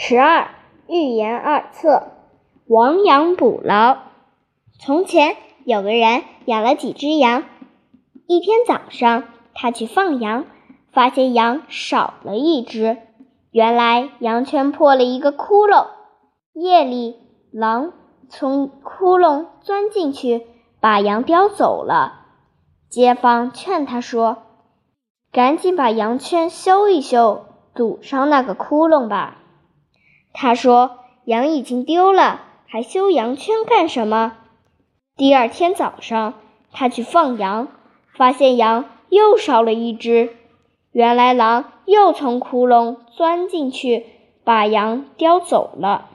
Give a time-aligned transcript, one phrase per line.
[0.00, 0.50] 十二
[0.86, 2.12] 寓言二册，
[2.68, 3.98] 亡羊补牢。
[4.78, 7.42] 从前有个人养了几只羊，
[8.28, 9.24] 一天早上
[9.54, 10.44] 他去放羊，
[10.92, 12.96] 发现羊少了一只。
[13.50, 15.88] 原来羊圈破了一个窟窿，
[16.52, 17.16] 夜里
[17.50, 17.92] 狼
[18.28, 20.46] 从窟窿钻进去，
[20.78, 22.20] 把羊叼走了。
[22.88, 24.44] 街坊劝他说
[25.32, 29.38] ：“赶紧把羊圈修一修，堵上那个窟窿吧。”
[30.40, 34.36] 他说：“羊已经丢了，还修羊圈干什么？”
[35.18, 36.34] 第二天早上，
[36.70, 37.66] 他去放羊，
[38.14, 40.36] 发现羊又少了一只。
[40.92, 44.06] 原来狼又从窟窿钻进去，
[44.44, 46.06] 把羊叼走了。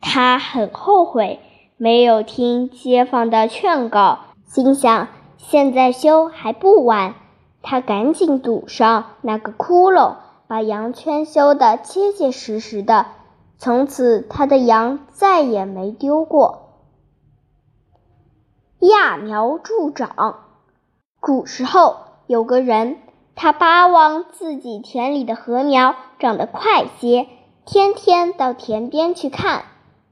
[0.00, 1.38] 他很后悔，
[1.76, 5.06] 没有听街坊的劝告，心想
[5.36, 7.14] 现在修还不晚。
[7.62, 10.16] 他赶紧堵上那个窟窿。
[10.50, 13.06] 把羊圈修得结结实实的，
[13.56, 16.72] 从此他的羊再也没丢过。
[18.80, 20.40] 揠苗助长。
[21.20, 22.96] 古时候有个人，
[23.36, 27.28] 他巴望自己田里的禾苗长得快些，
[27.64, 29.62] 天天到田边去看。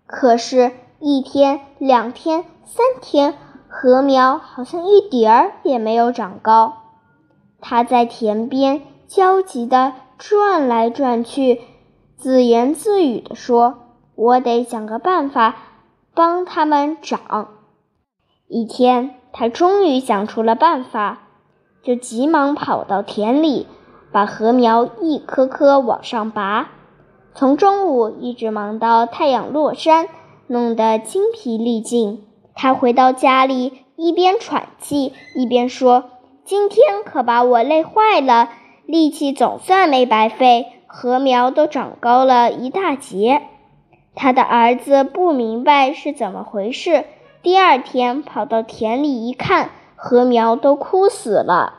[0.06, 3.34] 可是，一天、两天、三天，
[3.68, 6.74] 禾苗好像一点儿也没有长高。
[7.60, 9.94] 他在田边焦急的。
[10.18, 11.60] 转来转去，
[12.16, 13.78] 自言自语地说
[14.16, 15.54] ：“我得想个办法
[16.12, 17.50] 帮他们长。”
[18.48, 21.28] 一天，他终于想出了办法，
[21.82, 23.68] 就急忙跑到田里，
[24.10, 26.70] 把禾苗一棵棵往上拔。
[27.34, 30.08] 从中午一直忙到太阳落山，
[30.48, 32.26] 弄得精疲力尽。
[32.56, 36.10] 他回到家里，一边喘气一边说
[36.44, 38.48] ：“今天可把我累坏了。”
[38.88, 43.42] 力气总算没白费，禾苗都长高了一大截。
[44.14, 47.04] 他的儿子不明白是怎么回事，
[47.42, 51.77] 第二天跑到田里一看，禾苗都枯死了。